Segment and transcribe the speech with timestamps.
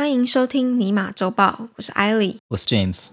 [0.00, 2.38] 欢迎收听尼玛周报，我是艾莉。
[2.48, 3.08] 我是 James。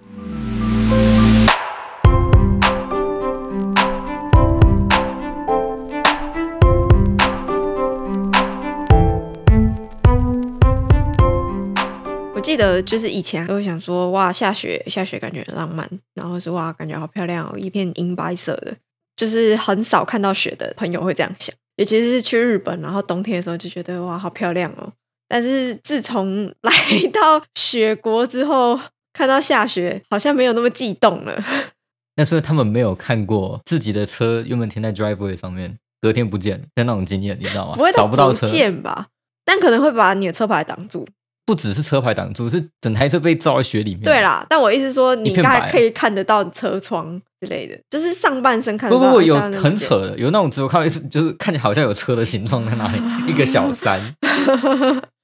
[12.34, 18.78] 我记得就是以前都会想说，哇，下雪下雪感觉很浪漫，然后是哇，感觉好漂亮哦，一片银白色的，
[19.18, 21.54] 就是很少看到雪的朋友会这样想。
[21.76, 24.94] 尤其是去日本，然后冬天的时候就觉得哇，好漂亮哦。
[25.28, 26.72] 但是自从来
[27.14, 28.80] 到雪国之后，
[29.14, 31.44] 看到下雪好像没有那么激动了。
[32.16, 37.76] 那是他们没有看过自己的车原本停在 driveway 上面，隔天不见的那种经验，你知道吗？
[37.76, 39.08] 不会找不到车，见吧？
[39.46, 41.08] 但可能会把你的车牌挡住。
[41.46, 44.04] 不只是车牌挡住，是整台车被罩在雪里面。
[44.04, 49.02] 对啦，但我意思说，你一片白大概可以看得到车窗之类的，就是上半身看得到。
[49.02, 54.14] 不不不，有很扯的，有那种只有看到就是看起来好像有车的形状在那里，一个小山，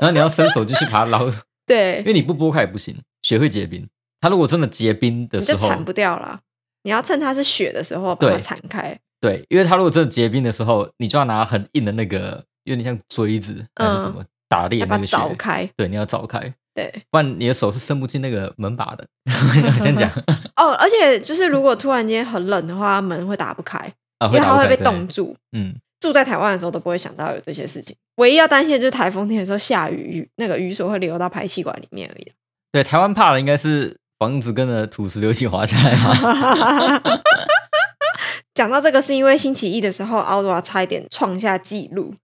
[0.00, 1.30] 然后你要伸手就去把它捞，
[1.66, 3.86] 对因对， 为你不拨开也不行，雪会结冰。
[4.20, 6.40] 它如果真的结冰的时候，你就铲不掉啦。
[6.82, 8.98] 你要趁它是雪的时候把它对铲开。
[9.20, 15.16] 对，因为它如果真的结冰的时候，你就要拿很硬的那个，有点像锥子还是什么、打裂那个雪。
[15.16, 15.68] 凿开。
[15.76, 16.40] 对，你要凿开，
[16.74, 19.06] 对，不然你的手是伸不进那个门把的。
[19.80, 20.10] 先讲
[20.56, 23.78] 哦，而且就是如果突然间很冷的话，门会打不开，
[24.18, 25.36] 啊，因为它会被冻住。
[25.52, 32.32] 嗯，住在台湾的时候都不会想到有这些事情，唯一要担心的就是台风天的时候下雨，雨那个雨水会流到排气管里面而已。
[32.72, 37.12] 对，台湾怕的应该是房子跟着土石流一起滑下来嘛。
[38.54, 42.14] 讲到这个，是因为星期一的时候，奥多差一点创下纪录。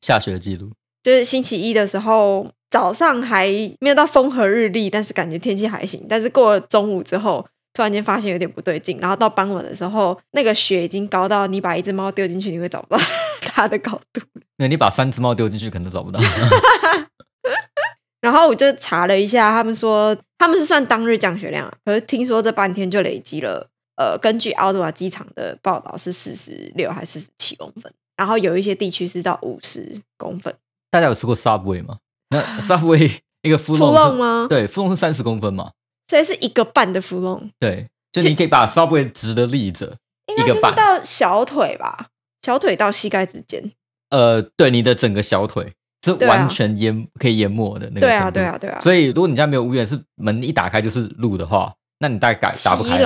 [0.00, 0.70] 下雪的记录，
[1.02, 3.48] 就是星期一的时候，早上还
[3.80, 6.04] 没有到风和日丽，但是感觉天气还行。
[6.08, 13.02] 但是过了中午之后，突然间发现有点不对劲，然后到傍晚的时候，那个雪已经高到你把一只猫丢进去，你会找不到
[13.40, 14.20] 它的高度。
[14.58, 16.20] 那你把三只猫丢进去，可能都找不到。
[18.20, 30.54] 然后我就查了一下，他们说他们是算当日降雪量啊，可是听说这半天就累积了，呃，根据奥多瓦机场的报道是四十六还是四十七公分，然后有一些地区是到五十公分。
[30.90, 31.98] 大家有吃过 Subway 吗？
[32.28, 35.70] 那 Subway 一个窟窟窿是窿吗对，窟窿是三十公分嘛？
[36.08, 39.96] 所以是一个半的芙蓉，对，就你可以把 Subway 直的立着，
[40.26, 40.60] 应该就是。
[40.60, 42.08] 到小腿吧，
[42.42, 43.72] 小腿到膝盖之间。
[44.10, 45.72] 呃，对，你的整个小腿
[46.04, 48.80] 是完全淹可以淹没的那个对啊，对啊，对啊。
[48.80, 53.00] 所以如果你家没有屋檐，是门一打开就是路的话，那你大概打不开。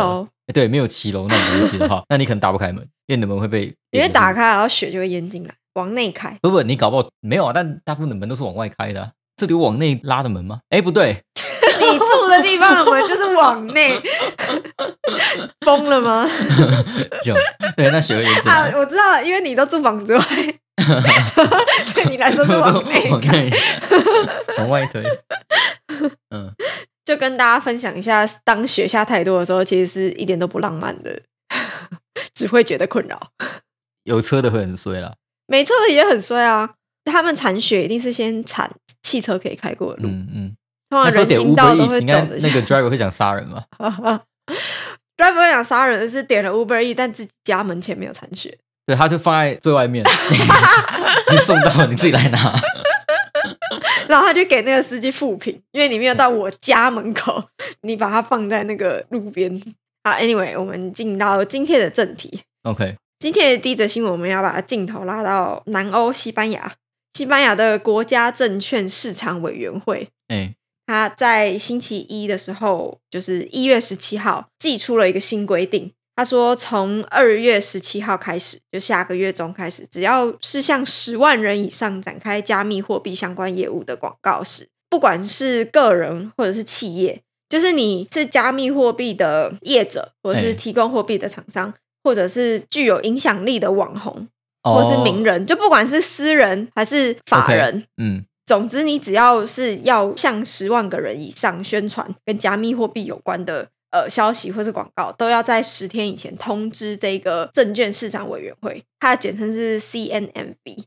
[0.53, 6.39] 对，没有骑楼那种东西的话， 那你可能打不开门，因为你的门会被因为打开，然后雪就会淹进来，往内开。
[6.43, 9.13] 不不，你搞不好没有啊，但大部分的门都是往外开的、啊。
[9.37, 10.61] 这里有往内拉的门吗？
[10.69, 11.41] 哎，不对，你
[12.25, 14.01] 住的地方的门就是往内，
[15.65, 16.27] 疯了吗？
[17.23, 17.35] 就
[17.77, 20.25] 对，那雪会淹进啊，，我知道，因为你都住房子外，
[21.95, 23.21] 对你来说是往内往。
[23.21, 23.53] 内
[24.59, 25.03] 往外推。
[26.31, 26.51] 嗯，
[27.05, 31.21] 就跟大家分享一下，当雪下太多的时候，其实是一点都不浪漫的，
[32.35, 33.31] 只会觉得困扰。
[34.05, 35.15] 有车的会很衰啦。
[35.47, 36.75] 没车的也很衰啊，
[37.05, 38.71] 他们铲雪一定是先铲
[39.03, 40.57] 汽车可以开过的路，嗯嗯，
[40.95, 42.39] 通常人行 Uber 道都会走的。
[42.41, 43.65] 那个 driver 会想杀人吗？
[45.17, 48.57] driver 想杀人是点了 Uber E，但自己家门前没有残血。
[48.87, 50.05] 对，他就放在最外面，
[51.33, 52.55] 你送到了你自己来拿。
[54.07, 57.43] 然后他就给那个司机复评，因为你没有到我家门口，
[57.83, 59.51] 你把它放在那个路边。
[60.05, 62.43] 好，Anyway，我们进到今天的正题。
[62.63, 66.75] OK，今天的第一则新闻，我们要把镜头拉到南欧西班牙。
[67.15, 70.55] 西班牙的国家证券市场委员会，哎，
[70.87, 75.93] 它在星期一的时候，就是一月十七号，寄出了一个新规定。
[76.17, 91.75] 他说，从二月十七号开始，就下个月中开始，只要是向十万人以上展开加密货币相关业务的广告时，不管是个人或者是企业，就是你是加密货币的业者，或者是哎提供货币的厂商，
[92.05, 94.29] 或者是具有影响力的网红，
[94.63, 110.85] 或者是名人人，就不管是私人还是法人，嗯，总之，你只要是要向十万个人以上宣传跟加密货币有关的呃消息或是广告，都要在十天以前通知这个证券市场委员会，它的简称是 CNMB，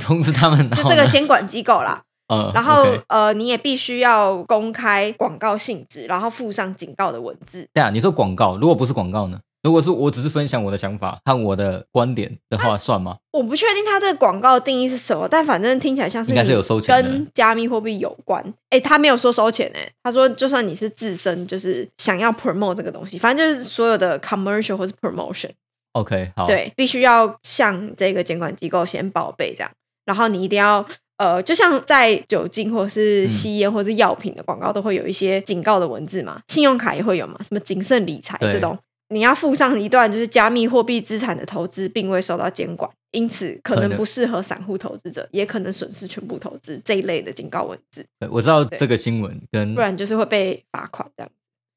[0.00, 2.02] 通知他们，就这个监管机构啦。
[2.28, 7.66] 呃， 然后呃，你也必须要公开广告性质，然后附上警告的文字。
[7.72, 9.40] 对啊，你说广告，如果不是广告呢？
[9.62, 13.18] 如果是我只是分享我的想法和我的观点的话，算吗？
[13.32, 17.02] 我不确定它这个广告定义是什么，但反正听起来像是应该是有收钱的。
[17.02, 18.42] 跟加密货币有关。
[18.70, 29.70] 哎，他没有说收钱哎，他说就算你是自身就是想要 promote 这个东西，反正就是所有的 commercial 或是 promotion，OK，好，，对，必须要向这个监管机构先报备这样，
[30.04, 33.28] 然后你一定要呃，就像在酒精或者是嗯。
[33.28, 38.78] 吸烟或者是药品的广告都会有一些警告的文字嘛，信用卡也会有嘛，什么谨慎理财这种，
[39.08, 51.30] 你要附上一段就是加密货币资产的投资并未受到监管，因此可可能能不适合散户投资者，也可能损失全部投资这一类的警告文字，对我知道这个新闻跟不然就是会被罚款这样。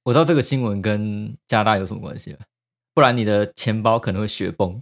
[0.03, 2.39] 我知道这个新闻跟加拿大有什么关系了，
[2.93, 4.81] 不然你的钱包可能会雪崩。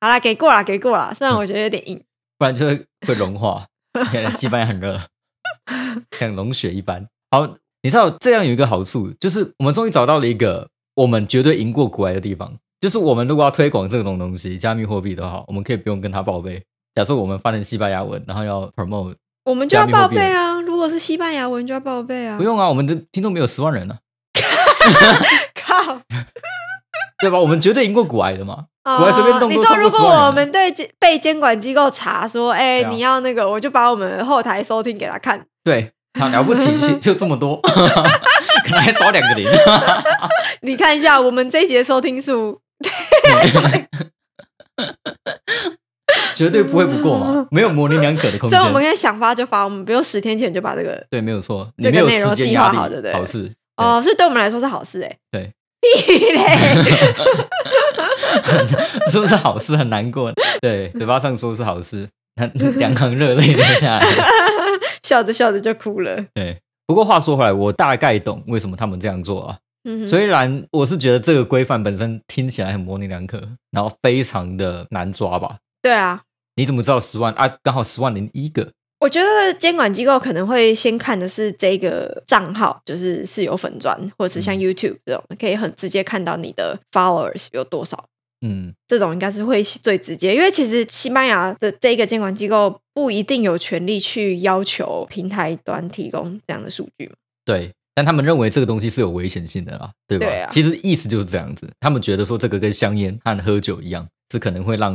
[0.00, 2.02] 好啦，给过啦，给过啦，虽然我觉得有点硬。
[2.36, 3.66] 不然就会会融化。
[4.34, 4.98] 西班牙很热，
[6.18, 7.06] 像融雪一般。
[7.30, 12.54] 好，你知道这样有一个好处，就是我们终于找到了一个我们绝对赢过国外的地方。
[12.80, 16.62] 就是我们如果要推广这种东西，加密货币的话，我们可以不用跟他报备。
[16.94, 19.14] 假设我们翻成西班牙文，然后要 promote，
[19.44, 20.60] 我们就要报备啊！
[20.60, 22.36] 如果是西班牙文就要报备啊！
[22.36, 23.98] 不用啊，我们的听众没有十万人呢、
[25.54, 26.02] 靠，
[27.20, 27.38] 对吧？
[27.38, 28.66] 我们绝对赢过古埃的嘛。
[28.82, 35.46] 国外随便动你说如果10万人我们对被监管机构查说，哎、你要那个，我就把我们后台收听给他看。
[35.62, 39.48] 对，好了不起，就 就这么多， 可能还少两个零。
[40.62, 42.60] 你看一下我们这一节收听数，
[46.34, 48.70] 绝对不会不过嘛，没有模棱两可的空间所以。
[48.70, 53.50] 我们可以想发就发，我们不用十天前就把这个对，没有错，你这个没有时间压力，好对不对好事。
[53.76, 55.50] 哦，所以对我们来说是好事哎、对，
[55.80, 56.40] 屁嘞！
[59.10, 60.32] 是不是好事很难过？
[60.60, 62.06] 对，嘴巴上说是好事，
[62.36, 64.06] 但两行热泪流下来。
[65.08, 66.24] 笑着笑着就哭了。
[66.34, 69.58] 对，不过话说回来，我大概懂为什么他们这样做啊。
[70.06, 75.56] 虽然我是觉得这个规范本身听起来很模棱两可，然后非常的难抓吧。
[75.82, 76.22] 对啊，
[76.54, 77.58] 你怎么知道十万啊？
[77.64, 78.70] 刚好十万零一个，
[79.00, 88.04] 我觉得监管机构可能会先看的是这个账号，就是是有粉砖，或者是像嗯 YouTube 这种，可以很直接看到你的 followers 有多少。
[88.42, 97.14] 嗯，这种应该是会最直接，因为其实西班牙的这个监管机构不一定有权利去要求平台端提供这样的数据嘛。
[97.44, 97.72] 对。
[97.94, 100.24] 但他们认为这个东西是有危险性的啦，对吧？
[100.24, 104.94] 对啊其实意思就是这样子，他们觉得说这个跟香烟和喝酒一样，是可能会让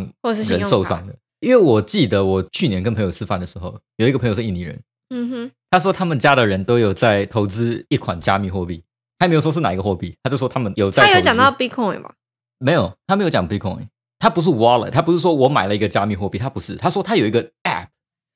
[0.49, 1.15] 人受伤的。
[1.39, 8.81] 因为我记得我去年跟朋友吃饭的时候，有一个朋友是印尼人，嗯哼，他说他们家的人都有在投资一款加密货币，
[9.19, 11.05] 他没有说是哪一个货币，他就说他们有在。
[11.05, 12.11] 他有讲到 Bitcoin 吗？
[12.59, 12.93] 没有？
[13.05, 13.87] 他没有讲 Bitcoin，
[14.19, 17.85] 他不是 wallet，他不是说我买了一个加密货币，他不是，他说他有一个 app，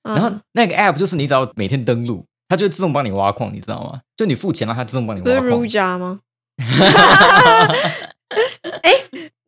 [0.03, 4.01] 嗯然后那个 app 就是你只要每天登录，他就自动帮你挖矿，你知道吗？
[4.15, 6.19] 就你付钱了，他自动帮你不是挖矿 Ruja 吗？
[8.83, 8.91] 哎，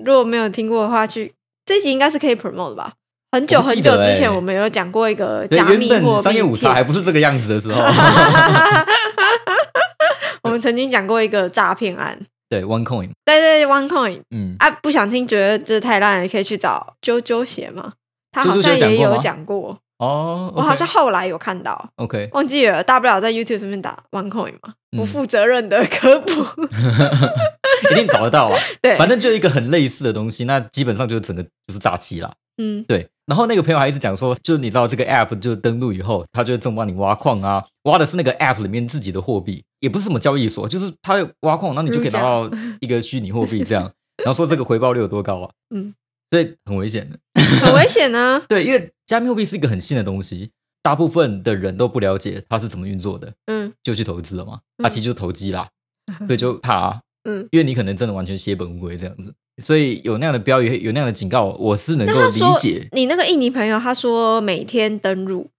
[0.04, 1.34] 如果没有听过的话，去
[1.66, 2.94] 这一集应该是可以 promote 的吧？
[3.32, 7.82] 很久很久之前，我们有讲过一个对，加原密货币本商业午茶骗还不是这个样子的时候，
[10.44, 12.20] 我们曾经讲过一个诈骗案，
[12.54, 17.94] 对，OneCoin，对对对，OneCoin 嗯，啊，不想听觉得这太烂了，可以去找啾啾鞋嘛，
[18.32, 19.76] 他好像也有讲过。
[19.98, 24.98] 哦，我好像后来有看到，OK，忘记了，大不了在 YouTube 上面打 OneCoin 嘛，嗯。
[24.98, 26.32] 不负责任的 科普，
[27.92, 28.60] 一定找得到啊。
[28.82, 32.32] 对，反正就一个很类似的东西，那基本上就是整个就是诈欺啦。
[32.62, 32.84] 嗯。
[32.84, 42.50] 对，然后那个朋友还一直讲说，就是你知道这个 app 就登录以后，他就会正帮你挖矿啊，挖的是那个 app 里面自己的货币，也不是什么交易所，就是他会挖矿，然后你就可以拿到
[42.80, 43.84] 一个虚拟货币这样，
[44.24, 45.94] 然后说这个回报率有多高啊，嗯，
[46.32, 47.20] 所以很危险的。
[47.62, 48.38] 很危险啊。
[48.38, 50.52] 呢， 对，因为加密货币是一个很新的东西，
[50.82, 53.74] 大部分的人都不了解它是怎么运作的，嗯。
[53.84, 54.84] 就去投资了嘛，嗯。
[54.84, 55.68] 它其实就是投机啦，
[56.26, 57.46] 所以就怕啊，嗯。
[57.52, 65.50] 因为你可能真的完全血本无归这样子，所以有那样的标语，有那样的警告，我是能够理解，你那个印尼朋友，他说每天登录，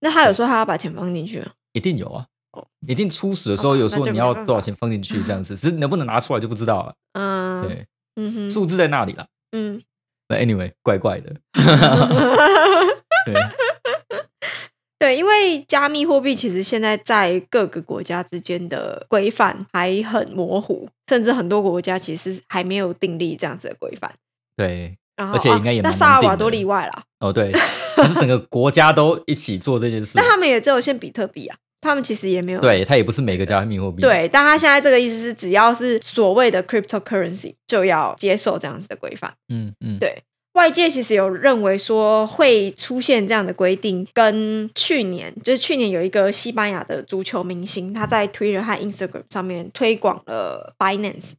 [0.00, 1.52] 那他有说他要把钱放进去吗？
[1.72, 6.94] 一定有啊哦，一定初始的时候有说你要多少钱放进去这样子，只是能不能拿出来就不知道了。
[7.12, 9.26] 嗯，对，嗯哼，数字在那里了。
[9.52, 9.80] 嗯
[10.28, 11.34] anyway，怪怪的。
[13.26, 13.34] 对，
[14.98, 24.14] 对，因为加密货币其实现在在各个国家之间的规范还很模糊，甚至很多国家其实还没有订立这样子的规范。
[24.56, 27.50] 对，然后，而且应该也哦、那蛮萨尔瓦多例外啦，哦对，
[27.96, 30.28] 可是整个国家都一起做这件事 那。
[30.28, 39.32] 他们也只有限比特币啊，他们其实也没有对，它也不是每个加密货币。，对，但他现在这个意思是，只要是所谓的 cryptocurrency 就要接受这样子的规范。
[39.48, 40.22] 嗯嗯，对
[40.54, 51.32] 外界其实有认为说会出现这样的规定，跟去年就是去年有一个西班牙的足球明星，他在 Twitter 和 Instagram 上面推广了 Binance，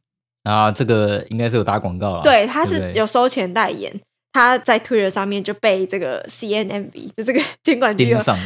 [0.44, 2.22] 啊，这个应该是有打广告了。
[2.22, 4.00] 对，他是有收钱代言。
[4.34, 8.38] 他在 Twitter 上面就被这个 CNMV 就这个监管机构，盯上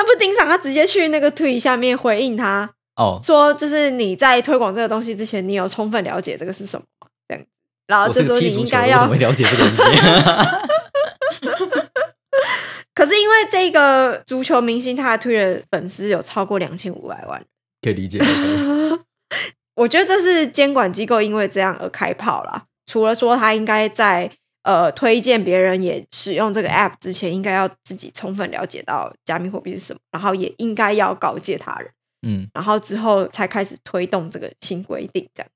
[0.00, 3.20] 他不盯上，他直接去那个 tweet 下面回应他哦。
[3.22, 7.08] 说，就是你在推广这个东西之前，你有充分了解这个是什么吗？
[7.28, 7.44] 这样，
[7.86, 9.82] 然后我就是说你个踢足球的，应该要我怎么会了解这个东西？
[12.94, 17.44] 可是因为这个足球明星，他的推的粉丝有超过两千五百万，
[17.82, 18.18] 可以理解。
[19.76, 22.64] 我觉得这是监管机构因为这样而开炮啦。
[22.86, 24.30] 除了说他应该在
[24.62, 31.90] 呃推荐别人也使用这个 app 之前，应该要自己充分了解到加密货币是什么，然后也应该要告诫他人，
[32.26, 35.28] 嗯，然后之后才开始推动这个新规定。
[35.34, 35.50] 这样，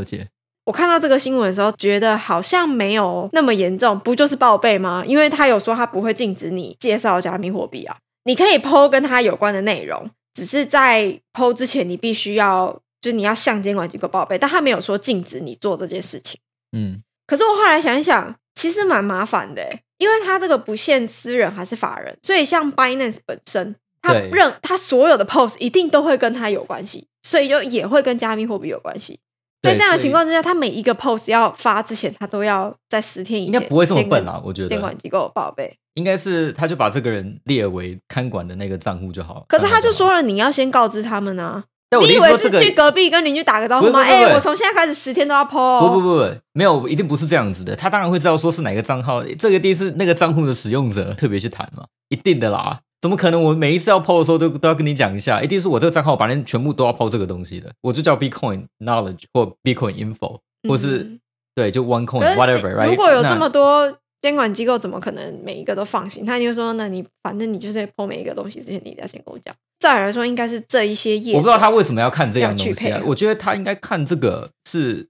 [0.00, 0.28] 了解。
[0.64, 5.02] 我看到这个新闻的时候，觉得好像没有那么严重，不就是报备吗？
[5.06, 16.38] 因为他有说他不会禁止你介绍加密货币啊，你可以 PO 跟他有关的内容，只是在 PO 之前，你必须要就是你要向监管机构报备，但他没有说禁止你做这件事情。
[16.72, 29.20] 嗯，可是我后来想一想，其实蛮麻烦的欸，因为他这个不限私人还是法人，所以像 Binance 本身，他对认他所有的 post 一定都会跟他有关系，所以就也会跟加密货币有关系。
[29.60, 35.76] 在对这样的情况之下，他每一个 post 要发之前，他都要在十天以前应该不会这么笨啊，我觉得监管机构报备。
[35.94, 39.44] 应该是他就把这个人列为看管的那个账户就好了。
[39.48, 41.64] 可是他就说了，你要先告知他们啊。
[41.90, 44.00] 但我你以为是去隔壁跟邻居打个招呼吗？
[44.02, 45.80] 哎、我从现在开始十天都要 PO 哦。
[45.80, 47.74] 不不不不，没有，一定不是这样子的。
[47.74, 52.80] 他当然会知道说是哪个账号，这个一定是那个账户的使用者特别去谈嘛，一定的啦。
[53.00, 53.42] 怎么可能？
[53.42, 61.20] 我每一次要 PO 的时候都都要跟你讲一下，一定是我这个账号把人全部都要 PO 这个东西的，我就叫 Bitcoin Knowledge 或 Bitcoin Info，或是、嗯
[61.54, 62.90] 对就 One Coin，whatever，right？
[62.90, 66.24] 如果有这么多监管机构，怎么可能每一个都放心？
[66.24, 69.54] 他就说，那你反正你就是破每一个东西之前，你一定要先跟我讲。
[69.78, 72.90] 再来说，应该是这一些业者，我不知道他为什么要看这样东西。
[72.90, 75.08] 啊我觉得他应该看这个是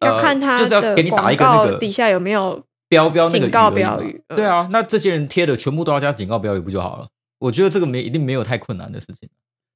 [0.00, 7.08] 要看他呃、就是要给你打一个那个底下有没有标标那个警告标语嗯对啊，那这些人贴的全部都要加警告标语不就好了？
[7.38, 9.28] 我觉得这个没一定没有太困难的事情，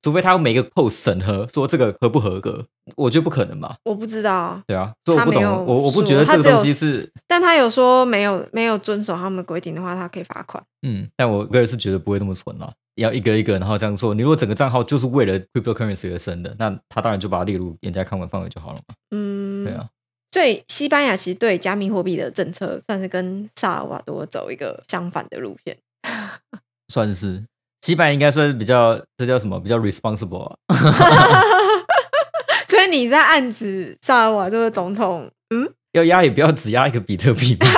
[0.06, 3.76] 除非他每个 post 审核说这个合不合格，我觉得不可能吧？
[3.82, 10.62] 我不知道啊，对啊，所以我不懂，我我不说觉得这个东西是但他有说没有没有遵守他们的规定的话，他可以罚款。
[10.86, 14.14] 嗯，但我个人是觉得不会那么蠢啦，要一个一个然后这样做。
[14.14, 18.94] 你如果整个账号就是为了 cryptocurrency 而生的，那他当然就把它列入严加看管范围就好了嘛。
[19.10, 19.88] 嗯，对啊，
[20.30, 25.76] 所以西班牙其实对加密货币的政策算是跟萨尔瓦多走一个相反的路线。
[26.86, 27.42] 算是
[27.80, 30.56] 西班牙应该算是比较这叫什么比较 responsible 啊。
[32.68, 37.66] 所以你在暗指萨尔瓦多的总统，嗯，要压也不要只压一个比特币嘛。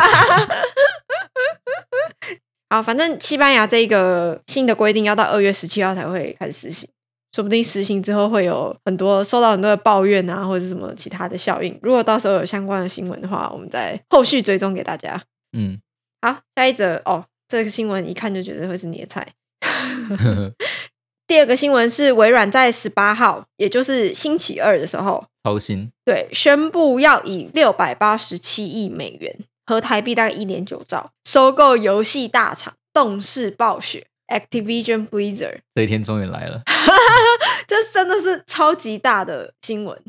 [2.71, 6.89] 好，反正西班牙这个新的规定要到二月十七号才会开始实行，
[7.35, 11.79] 说不定实行之后会有很多受到很多的抱怨啊，或者是什么其他的效应。
[11.83, 15.23] 如果到时候有相关的新闻的话，我们再后续追踪给大家。
[15.57, 15.81] 嗯，
[16.21, 19.27] 好，下一则哦，这个新闻一看就觉得会是你的菜。
[21.27, 35.61] 第二个新闻是微软在十八号，也就是星期二的时候，超新对，宣布要以六百八十七亿美元和台币大概一点九兆收购游戏大厂动视暴雪 （Activision Blizzard）。
[35.75, 36.63] 这一天终于来了。
[37.69, 40.03] 这真的是超级大的新闻，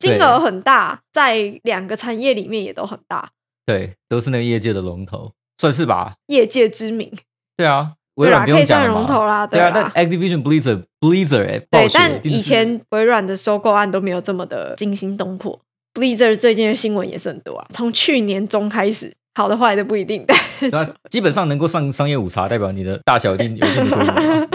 [0.00, 3.30] 金对额很大，在两个产业里面也都很大，
[3.64, 6.14] 对，都是那个业界的龙头，算是吧？
[6.26, 7.16] 业界知名。
[7.56, 15.60] 对啊，微，软不用讲嘛龙头啦，对啊，啦但 Activision Blizzard Blizzard 哎，暴对，但以前微软的收购案都没有这么的惊心动魄。
[15.94, 24.48] Blizzard 最近的新闻也是很多啊，从去年中开始，好的坏的不一定，但是对啊基本上能够上商业午茶，代表你的大小一定有一定的规模嘛， 对吧？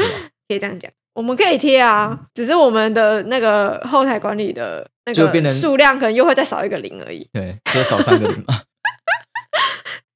[0.48, 0.92] 可以这样讲。
[1.16, 7.28] 我们可以贴啊，只是我们的那个后台管理的那个数量可能又会再少一个零而已。
[7.34, 8.62] 对，多少三个零嘛。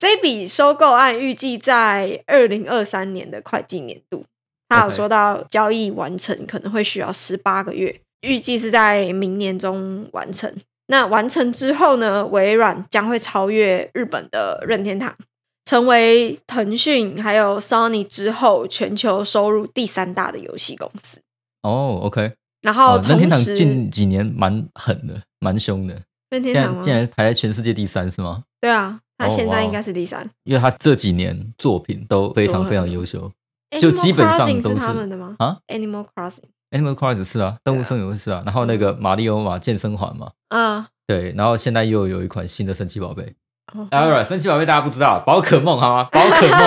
[0.03, 4.25] 这笔收购案预计在二零二三年的会计年度，
[4.67, 10.53] 他有说到交易完成可能会需要十八个月，预计是在明年中完成。
[10.87, 15.15] 那完成之后呢，微软将会超越日本的任天堂，
[15.63, 21.21] 成为腾讯还有 Sony 之后全球收入第三大的游戏公司。
[21.61, 26.81] 哦，OK，然后哦，任天堂近几年蛮狠的，蛮凶的，任天堂？
[26.81, 28.43] 竟然排在全世界第三是吗？
[28.59, 30.29] 对啊，他现在应该是第三。
[30.43, 33.31] 因为他这几年作品都非常非常优秀。
[33.79, 35.35] 就基本上都是他们的吗？
[35.39, 43.33] 啊，Animal Crossing，Animal Crossing 是啊，动物森友会是啊，然后那个马里奥嘛，健身环嘛，嗯，对，然后现在又有一款新的神奇宝贝。
[43.73, 46.03] 哦当然，神奇宝贝大家不知道，宝可梦好吗？
[46.13, 46.59] 宝可梦，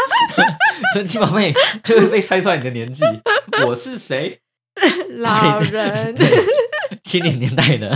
[0.94, 1.52] 神奇宝贝
[1.84, 3.04] 就会被猜出来你的年纪。
[3.66, 4.40] 我是谁？
[5.18, 6.14] 老人。
[6.14, 6.26] 对，
[7.02, 7.90] 七零年代的。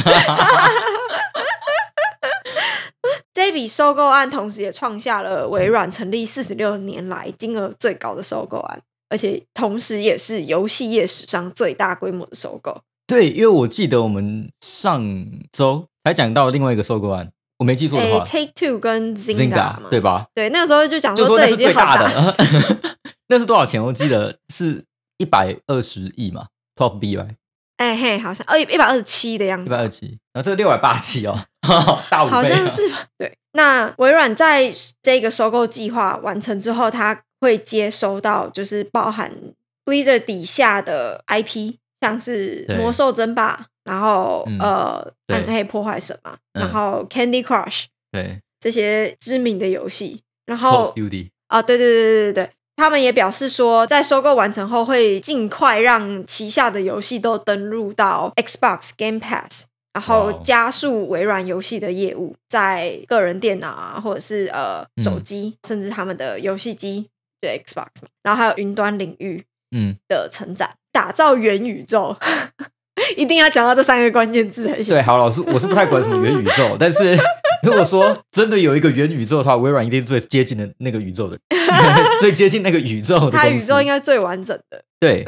[3.35, 12.83] 这笔收购案同时也创下了微软成立四十六年来金额最高的收购案，而且同时也是游戏业史上最大规模的收购。
[13.07, 15.05] 对，因为我记得我们上
[15.51, 20.27] 周才讲到另外一个收购案，我没记错的诶话，Take Two 跟 Zynga，Zynga，对吧？
[20.35, 22.37] 对，那个时候就讲就说这是最大的，
[23.29, 23.83] 那是多少钱？
[23.83, 24.85] 我记得是
[25.19, 26.47] 一百二十亿嘛
[26.77, 27.37] ，Twelve B 来，
[27.79, 31.39] 哎嘿，好像二一百二十七的样子，一百二十七，然后这个六百八七哦，
[32.11, 33.07] 大五倍、啊，好像是吧？
[33.19, 33.33] 对。
[33.53, 39.31] 那微软在这个收购计划完成之后，它会接收到就是包含
[39.85, 46.63] Blizzard 底下的 IP，像是魔兽争霸，然后、嗯呃暗黑破坏神嘛，嗯。
[46.63, 48.41] 然后 Candy Crush 对。
[48.61, 67.09] 这些知名的游戏，然后 Duty，啊，对对对对对对，他们也表示说，在收购完成后，会尽快让旗下的游戏都登录到 Xbox Game Pass，然后加速微软游戏的业务，在个人电脑啊，或者是呃嗯手机，甚至他们的游戏机，
[67.41, 67.89] 对 Xbox，
[68.23, 72.17] 然后还有云端领域嗯，的成长，打造元宇宙。
[73.17, 74.95] 一定要讲到这三个关键字才行。
[74.95, 77.19] 对，好，老师，我是不太管什么元宇宙， 但是
[77.63, 81.39] 如果说真的有一个元宇宙的话，微软一定是最接近的那个宇宙的，
[82.21, 84.85] 最接近那个宇宙的它宇宙应该最完整的。
[85.01, 85.25] 对，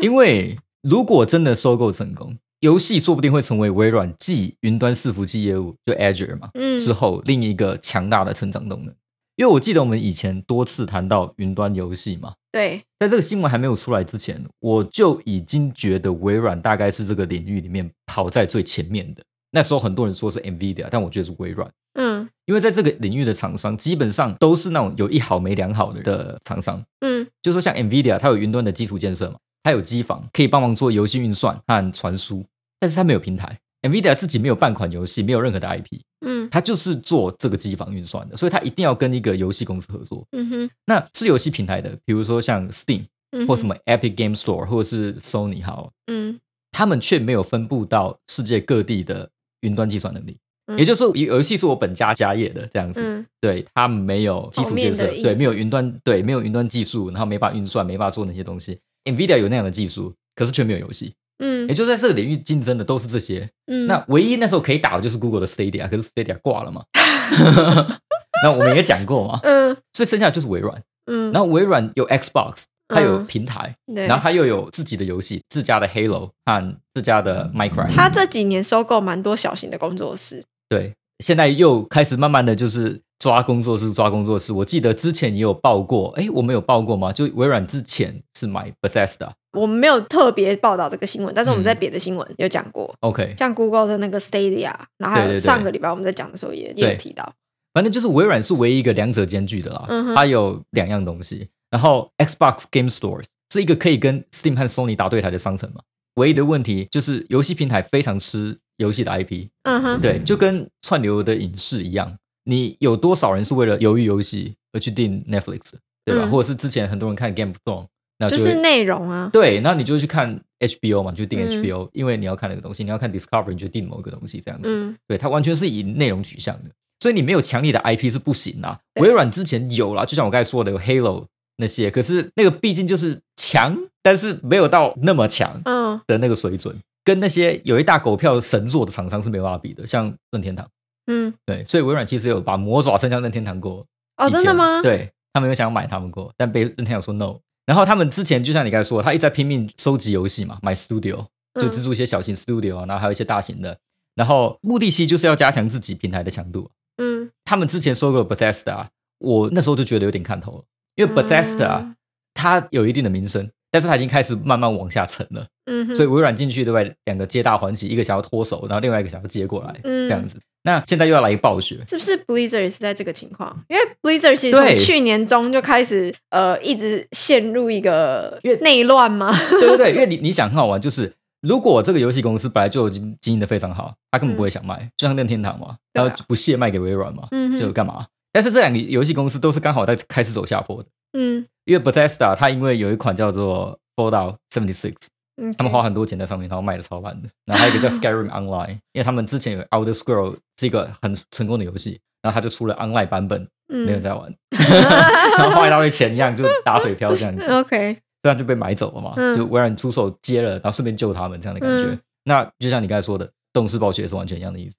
[0.00, 8.94] 因为如果真的收购成功，游戏说不定会成为微软继云端伺服器业务就 Azure 嘛、嗯之后另一个强大的成长动能。
[9.36, 19.22] 因为我记得我们以前多次谈到云端游戏嘛，对，在这个新闻还没有出来之前，我就已经觉得微软大概是这个领域里面跑在最前面的。
[19.50, 21.70] 那时候很多人说是 NVIDIA，但我觉得是微软。
[21.98, 32.44] 嗯因为在这个领域的厂商基本上都是那种有一好没两好的的厂商，嗯就说像 NVIDIA，它有云端的基础建设嘛，它有机房可以帮忙做游戏运算和传输，
[32.78, 33.58] 但是它没有平台。
[33.82, 40.26] NVIDIA 自己没有半款游戏，没有任何的 IP，嗯它就是做这个机房运算的，所以它一定要跟一个游戏公司合作。
[40.32, 46.40] 嗯哼，那是游戏平台的，比如说像 Steam 嗯或什么 Epic Game Store 或者是 Sony 好，嗯
[46.72, 49.28] 他们却没有分布到世界各地的
[49.60, 50.38] 云端计算能力。
[50.66, 58.78] 嗯也就是说，游游戏是我本家家业的这样子，嗯对，它没有基础建设对，没有云端，对，没有云端技术，然后没法运算，没法做那些东西。
[59.04, 61.12] NVIDIA 有那样的技术，可是却没有游戏，
[61.44, 63.48] 嗯也就在这个领域竞争的都是这些。
[63.66, 66.82] 嗯，那唯一那时候可以打的就是 Google 的 Stadia，可是 Stadia 挂了嘛。
[68.42, 70.82] 那我们也讲过嘛，嗯所以剩下的就是微软。
[71.06, 77.94] 嗯，然后微软有 Xbox，它有嗯平台，对然后它又有自己的游戏，自家的 Halo 和自家的 Minecraft。
[77.94, 84.52] 他这几年收购蛮多小型的工作室，对，现在又开始慢慢的就是抓工作室，抓工作室。
[84.52, 87.12] 我记得之前也有报过，哎，我们有报过吗？
[87.12, 89.30] 就微软之前是买 Bethesda。
[89.52, 97.32] 我们没有特别报道这个新闻，但是我们嗯在别的新闻有讲过，OK，像 Google 的那个 Stadia，然后还有上个礼拜我们在讲的时候也也有提到，
[97.72, 99.86] 反正就是微软是唯一一个两者兼具的啦。
[99.88, 105.80] 嗯它有两样东西，然后 Xbox Game Stores 是一个可以跟 Steam 和 Sony 打对台的商城嘛。
[106.16, 115.72] 唯一的问题就是游戏平台非常吃游戏的 IP，嗯哼，对，就跟串流的影视一样，你有多少人是为了鱿鱼游戏而去订 Netflix，
[116.04, 116.24] 对吧？
[116.24, 117.86] 嗯或者是之前很多人看 Game of Thrones，
[118.18, 124.68] 那会就是内容啊，对，那你就去看 HBO 嘛，就订嗯 HBO，、因为你要看那个东西，你要看 Discovery，你就订某个东西这样子。
[124.70, 128.78] 嗯对，它完全是以内容取向的，所以你没有强力的 IP 是不行啦。
[129.00, 131.24] 微软之前有啦，就像我刚才说的，有 Halo
[131.56, 140.68] 那些，可是那个毕竟就是强，但是没有到那么强嗯的那个水准，跟那些有一大狗票神作的厂商是没办法比的，像任天堂。
[141.06, 143.86] 嗯，对，所以微软其实有把魔爪伸向任天堂过。
[144.16, 147.38] 哦，真的吗？，对他们有想要买他们过，但被任天堂说 no。
[147.66, 151.26] 然后他们之前就像你刚才说，他一直在拼命收集游戏嘛，买 studio，
[151.60, 153.78] 就嗯资助一些小型 studio 啊，然后还有一些大型的。
[154.14, 156.70] 然后目的其实就是要加强自己平台的强度。
[156.98, 158.86] 嗯，他们之前收购了 Bethesda，
[159.18, 160.64] 我那时候就觉得有点看头了，
[160.94, 161.96] 因为 Bethesda、嗯
[162.36, 165.44] 它有一定的名声，但是它已经开始慢慢往下沉了。
[165.66, 166.94] 嗯，所以微软进去对不对？
[167.06, 170.38] 两个皆大欢喜，一个想要脱手，然后另外一个想要接过来，嗯这样子。
[170.62, 173.64] 那现在又要来一暴雪，是不是 Blizzard 也是在这个情况？
[173.68, 188.06] 因为 Blizzard 其实从去年中就开始呃一直陷入一个内乱嘛， 对对对，因为你你想很好玩，就是如果这个游戏公司本来就已经经营的非常好，他根本不会想卖，就像任天堂嘛，然后不屑卖给微软嘛，嗯哼就干嘛？
[188.32, 194.94] 但是这两个游戏公司都是刚好在开始走下坡的，嗯，因为 Bethesda 它因为有一款叫做 Fallout Seventy Six，
[195.40, 197.28] 嗯他们花很多钱在上面，然后卖的超烂的。
[197.46, 204.34] 然后还有一个叫 Skyrim Online，因为他们之前有 Outer Scroll 是一个很成功的游戏，然后他就出了 Online 版本，没人嗯在玩，
[205.38, 207.46] 然后花一大堆钱一样就打水漂这样子。
[207.50, 211.90] OK，这样就被买走了嘛，嗯就微软出手接了，然后顺便救他们这样的感觉。
[211.90, 214.78] 嗯那就像你刚才说的，动视暴雪也是完全一样的意思。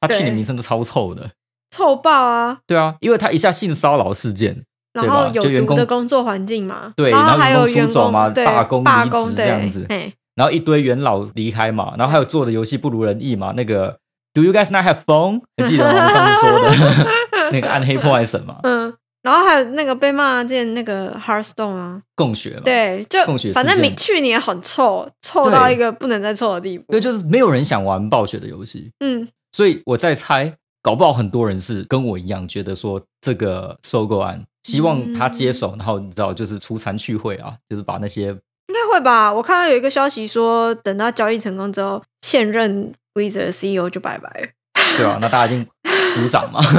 [0.00, 1.32] 他去年名声都超臭的，
[1.68, 2.60] 臭爆啊！
[2.64, 4.62] 对啊，因为他一下性骚扰事件，对
[5.02, 9.86] 然后有毒的工作环境嘛，对然后还有员出走嘛罢工离职这样子
[10.34, 13.52] 然后一堆元老离开嘛，然后还有做的游戏不如人意嘛。
[13.56, 13.96] 那个
[14.34, 15.40] Do you guys not have phone？
[15.56, 15.98] 还记得吗？
[15.98, 26.84] 我们上次说的 那个暗黑破坏神嘛，嗯，然后还有那个被骂之前那个 Hearthstone 啊，共学嘛，，对，就共学反正明去年很臭，臭到一个不能再臭的地步。
[26.92, 30.52] 对就是没有人想玩暴雪的游戏，嗯，所以我在猜，
[30.86, 39.34] 搞不好很多人是跟我一样，觉得说这个收购案，希望他接手，然后你知道，就是出残去会啊， 就是把那些应该会吧。
[39.34, 44.46] 我看到有一个消息说，等到交易成功之后，现任 Blizzard 的 CEO 就拜拜了。
[44.96, 45.66] 对啊、那大家一定
[46.14, 46.60] 鼓掌嘛。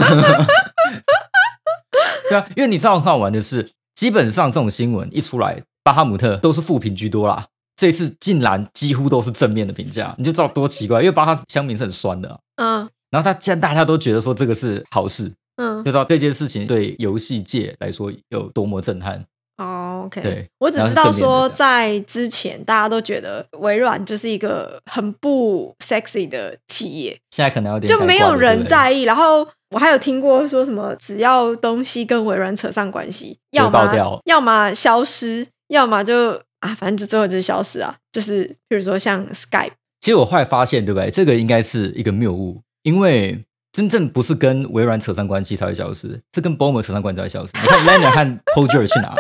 [2.30, 7.48] 对啊，因为你知道很好玩的是，基本上这种新闻一出来，巴哈姆特都是负评居多啦。
[7.76, 11.02] 这一次竟然几乎都是正面的评价，你就知道多奇怪。
[11.02, 19.26] 因为巴哈乡民是很酸的啊、嗯然后他既然大家都觉得说这个是好事，嗯就，知道这件事情对游戏界来说有多么震撼。
[19.58, 28.92] 哦，OK，对我只知道说，在之前大家都觉得微软就是一个很不 sexy 的企业，现在可能有点就没有人在。
[28.92, 29.02] 意。
[29.02, 37.96] 然后我还有听过说什么，只要东西跟微软扯上关系，要么要么消失，要么就啊，反正就最后就是消失啊。
[38.12, 41.10] 就是比如说像 Skype，其实我后来发现，对不对？
[41.10, 47.52] 这个应该是一个谬误，因为真正不是跟微软扯上关系才会消失，是跟 Boomer 扯上关系才会消失。
[47.62, 49.18] 你看 Lena 和 Poger 去哪了？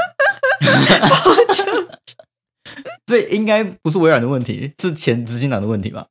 [3.08, 6.08] 所以应该不是微软的问题，是前执行长的问题吧？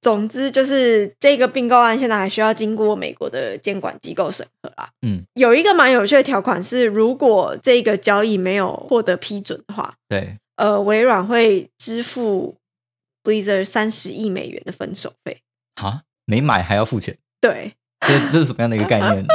[0.00, 4.90] 总之就是这个并购案现在还需要经过美国的监管机构审核啦。
[5.06, 12.56] 嗯，有一个蛮有趣的条款是，如果这个交易没有获得批准的话，对，呃，微软会支付
[13.22, 15.42] Blizzard 三十亿美元的分手费。
[15.80, 17.72] 哈，没买还要付钱，对，
[18.06, 19.26] 这这是什么样的一个概念？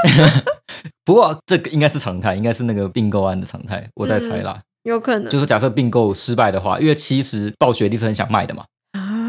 [1.04, 4.62] 不过这个应该是常态，应该是那个并购案的常态，我在猜啦。
[4.84, 8.64] 有可能就是假设并购失败的话，因为其实暴雪一定是很想卖的嘛，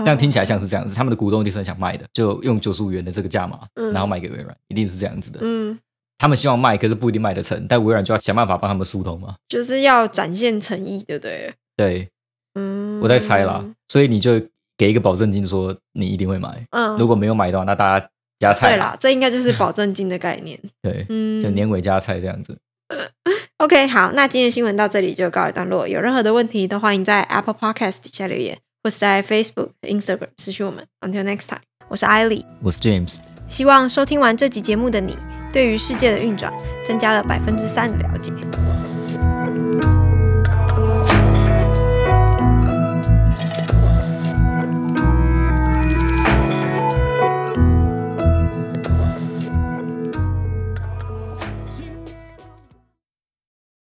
[0.05, 5.41] 这样听起来像是这样子，他们的股东一定是很想卖的，就用九十五元的这个价码，嗯然后卖给微软，一定是这样子的。
[5.43, 5.79] 嗯，
[6.19, 9.37] 他们希望卖，可是不一定卖得成，但微软就要想办法帮他们疏通嘛。
[9.49, 11.53] 就是要展现诚意，对不对了。
[11.77, 12.09] 对，
[12.55, 14.41] 嗯，我在猜啦，所以你就
[14.77, 16.67] 给一个保证金，说你一定会买。
[16.71, 18.09] 嗯，如果没有买的话，那大家
[18.39, 18.71] 加菜。
[18.71, 20.59] 对啦，这应该就是保证金的概念。
[20.83, 22.57] 对，嗯，就年尾加菜这样子。
[23.59, 25.89] OK，好，那今天的新闻到这里就告一段落。
[25.89, 30.85] 有任何的问题都欢迎在 Apple Podcast 底下留言，或是在 Facebook、Instagram 私讯我们。
[31.01, 32.45] Until next time，我是艾莉。
[32.63, 35.17] 我是 James，希望收听完这集节目的你，
[35.53, 36.53] 对于世界的运转
[36.87, 38.33] 增加了百分之三的了解。